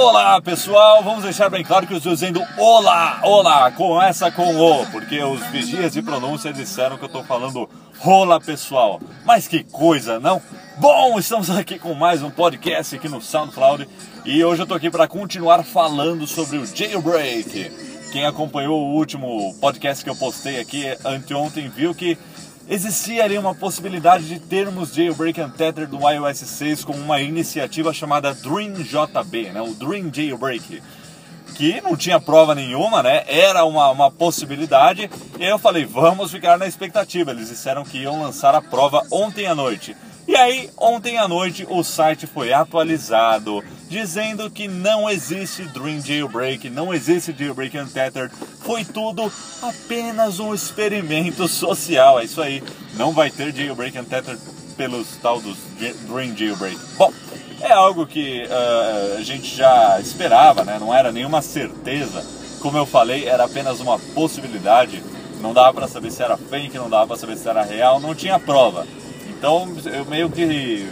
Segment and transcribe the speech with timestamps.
[0.00, 4.86] Olá pessoal, vamos deixar bem claro que eu estou dizendo olá, olá, começa com o,
[4.92, 7.68] porque os vigias de pronúncia disseram que eu estou falando
[7.98, 9.00] rola pessoal.
[9.24, 10.40] Mas que coisa, não?
[10.76, 13.88] Bom, estamos aqui com mais um podcast aqui no SoundCloud
[14.24, 17.72] e hoje eu estou aqui para continuar falando sobre o jailbreak.
[18.12, 22.16] Quem acompanhou o último podcast que eu postei aqui anteontem viu que
[22.68, 28.34] existia ali uma possibilidade de termos Jailbreak Untethered do iOS 6 com uma iniciativa chamada
[28.34, 29.62] Dream JB, né?
[29.62, 30.82] o Dream Jailbreak,
[31.54, 33.24] que não tinha prova nenhuma, né?
[33.26, 37.30] era uma, uma possibilidade, e aí eu falei, vamos ficar na expectativa.
[37.30, 39.96] Eles disseram que iam lançar a prova ontem à noite.
[40.28, 46.68] E aí, ontem à noite, o site foi atualizado, dizendo que não existe Dream Jailbreak,
[46.68, 52.62] não existe Jailbreak Untethered, foi tudo apenas um experimento social, é isso aí,
[52.94, 54.40] não vai ter Jailbreak Untethered
[54.76, 55.56] pelos tal dos
[56.06, 56.78] Dream Jailbreak.
[56.96, 57.12] Bom,
[57.60, 60.78] é algo que uh, a gente já esperava, né?
[60.78, 62.24] não era nenhuma certeza,
[62.60, 65.02] como eu falei, era apenas uma possibilidade,
[65.40, 68.14] não dava para saber se era fake, não dava para saber se era real, não
[68.14, 68.86] tinha prova.
[69.38, 70.88] Então, eu meio que.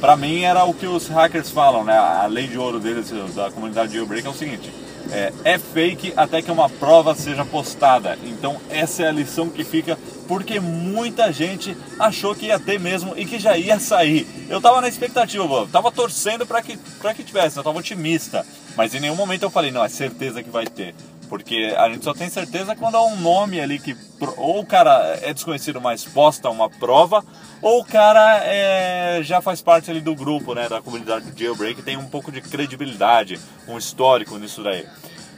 [0.00, 1.96] Pra mim, era o que os hackers falam, né?
[1.96, 4.70] A lei de ouro deles, da comunidade Jailbreak, é o seguinte:
[5.10, 8.18] é, é fake até que uma prova seja postada.
[8.24, 13.14] Então, essa é a lição que fica, porque muita gente achou que ia ter mesmo
[13.16, 14.26] e que já ia sair.
[14.48, 18.44] Eu tava na expectativa, tava torcendo para que, pra que tivesse, eu tava otimista.
[18.76, 20.94] Mas em nenhum momento eu falei, não, é certeza que vai ter.
[21.28, 23.96] Porque a gente só tem certeza quando há um nome ali que
[24.36, 27.24] ou o cara é desconhecido, mas posta uma prova,
[27.60, 31.82] ou o cara é, já faz parte ali do grupo, né, da comunidade do Jailbreak,
[31.82, 34.86] tem um pouco de credibilidade, um histórico nisso daí.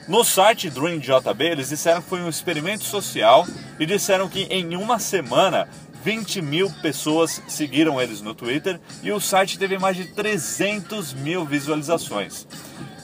[0.06, 3.46] No site DreamJB, eles disseram que foi um experimento social
[3.78, 5.68] e disseram que em uma semana
[6.04, 11.44] 20 mil pessoas seguiram eles no Twitter e o site teve mais de 300 mil
[11.44, 12.46] visualizações.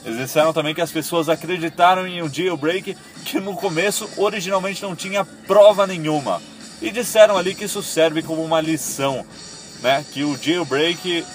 [0.03, 4.95] Eles disseram também que as pessoas acreditaram em um jailbreak que no começo originalmente não
[4.95, 6.41] tinha prova nenhuma.
[6.81, 9.25] E disseram ali que isso serve como uma lição,
[9.81, 10.05] né?
[10.13, 11.25] Que o jailbreak.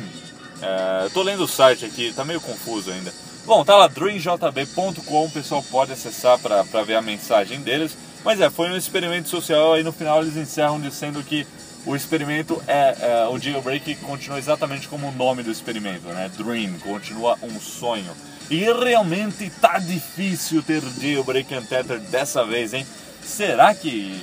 [0.60, 3.12] é, tô lendo o site aqui, tá meio confuso ainda.
[3.44, 7.96] Bom, tá lá dreamjb.com, o pessoal pode acessar para ver a mensagem deles.
[8.26, 11.46] Mas é, foi um experimento social aí no final eles encerram dizendo que
[11.86, 16.28] o experimento é, é, o jailbreak continua exatamente como o nome do experimento, né?
[16.36, 18.10] Dream, continua um sonho.
[18.50, 22.84] E realmente tá difícil ter jailbreak untethered dessa vez, hein?
[23.22, 24.20] Será que,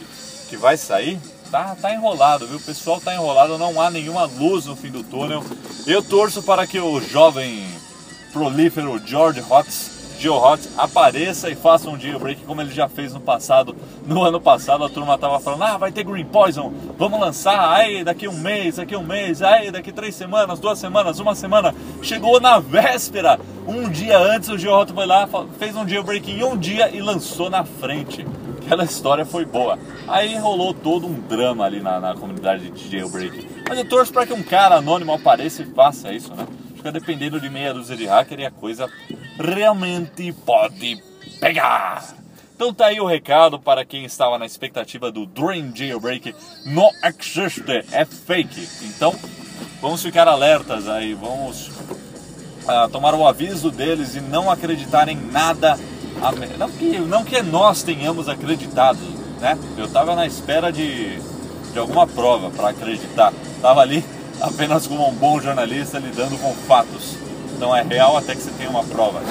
[0.50, 1.18] que vai sair?
[1.50, 2.58] Tá, tá enrolado, viu?
[2.58, 5.42] O pessoal tá enrolado, não há nenhuma luz no fim do túnel.
[5.88, 7.66] Eu torço para que o jovem
[8.34, 13.76] prolífero George Hotz GeoHot apareça e faça um jailbreak como ele já fez no passado.
[14.08, 18.06] No ano passado a turma tava falando, ah, vai ter Green Poison, vamos lançar, aí
[18.06, 21.76] daqui um mês, daqui um mês, aí daqui três semanas, duas semanas, uma semana.
[22.02, 25.28] Chegou na véspera, um dia antes o GeoHot foi lá,
[25.60, 28.26] fez um jailbreak em um dia e lançou na frente.
[28.66, 29.78] Aquela história foi boa.
[30.08, 33.46] Aí rolou todo um drama ali na, na comunidade de jailbreak.
[33.68, 36.48] Mas eu torço para que um cara anônimo apareça e faça isso, né?
[36.92, 38.90] Dependendo de meia dúzia de hacker e a coisa
[39.40, 41.02] realmente pode
[41.40, 42.16] pegar.
[42.56, 46.36] Então tá aí o recado para quem estava na expectativa do Dream Jailbreak.
[46.66, 48.68] Não existe, é fake.
[48.84, 49.14] Então
[49.82, 55.78] vamos ficar alertas aí, vamos uh, tomar o aviso deles e não acreditar em nada.
[56.58, 59.00] Não que, não que nós tenhamos acreditado,
[59.42, 59.58] né?
[59.78, 61.20] Eu estava na espera de,
[61.74, 63.34] de alguma prova para acreditar.
[63.62, 64.06] Tava ali
[64.44, 67.16] apenas como um bom jornalista lidando com fatos
[67.58, 69.22] não é real até que você tenha uma prova.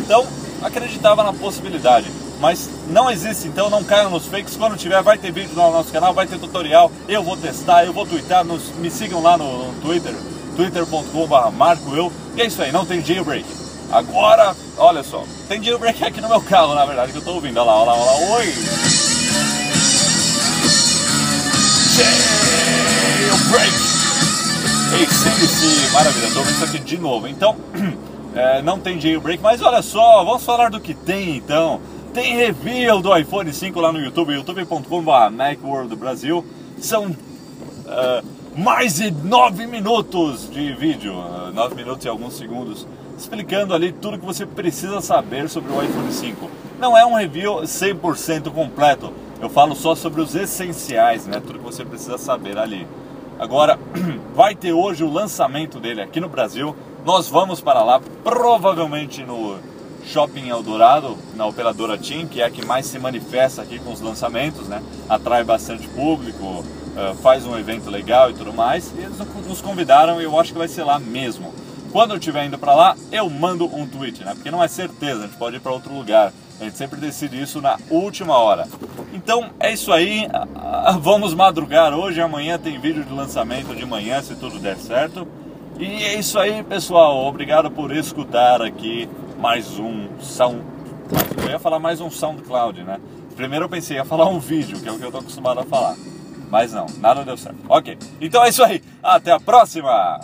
[0.00, 0.24] Então,
[0.62, 2.08] acreditava na possibilidade.
[2.38, 4.56] Mas não existe, então não caiam nos fakes.
[4.56, 6.90] Quando tiver, vai ter vídeo no nosso canal, vai ter tutorial.
[7.08, 8.44] Eu vou testar, eu vou twittar.
[8.44, 10.14] Nos, me sigam lá no, no Twitter,
[10.56, 12.12] twitter.com.br marco eu.
[12.36, 13.44] E é isso aí, não tem jailbreak.
[13.90, 17.58] Agora, olha só, tem jailbreak aqui no meu carro, na verdade, que eu tô ouvindo.
[17.58, 18.36] Olha lá, olha lá, olha lá.
[18.36, 18.54] Oi!
[21.96, 23.79] Jailbreak!
[24.92, 27.28] ACDC, maravilha, estou vendo isso aqui de novo.
[27.28, 27.56] Então,
[28.34, 31.80] é, não tem jailbreak, mas olha só, vamos falar do que tem então.
[32.12, 36.44] Tem review do iPhone 5 lá no YouTube, youtube.com.br Brasil.
[36.80, 38.26] São uh,
[38.56, 42.84] mais de 9 minutos de vídeo, uh, 9 minutos e alguns segundos,
[43.16, 46.50] explicando ali tudo que você precisa saber sobre o iPhone 5.
[46.80, 51.40] Não é um review 100% completo, eu falo só sobre os essenciais, né?
[51.40, 52.86] Tudo que você precisa saber ali.
[53.40, 53.78] Agora,
[54.36, 56.76] vai ter hoje o lançamento dele aqui no Brasil.
[57.06, 59.56] Nós vamos para lá, provavelmente no
[60.04, 64.02] Shopping Eldorado, na operadora TIM, que é a que mais se manifesta aqui com os
[64.02, 64.82] lançamentos, né?
[65.08, 66.62] Atrai bastante público,
[66.94, 68.92] eh, faz um evento legal e tudo mais.
[68.94, 69.16] E eles
[69.48, 71.54] nos convidaram e eu acho que vai ser lá mesmo.
[71.90, 74.34] Quando eu estiver indo para lá, eu mando um tweet, né?
[74.34, 76.30] Porque não é certeza, a gente pode ir para outro lugar.
[76.60, 78.68] A gente sempre decide isso na última hora.
[79.30, 80.26] Então é isso aí.
[81.00, 82.20] Vamos madrugar hoje.
[82.20, 85.24] Amanhã tem vídeo de lançamento de manhã, se tudo der certo.
[85.78, 87.24] E é isso aí, pessoal.
[87.26, 90.64] Obrigado por escutar aqui mais um Sound.
[91.44, 92.98] Eu ia falar mais um SoundCloud, né?
[93.36, 95.64] Primeiro eu pensei ia falar um vídeo, que é o que eu tô acostumado a
[95.64, 95.94] falar.
[96.50, 97.60] Mas não, nada deu certo.
[97.68, 97.96] Ok.
[98.20, 98.82] Então é isso aí.
[99.00, 100.18] Até a próxima!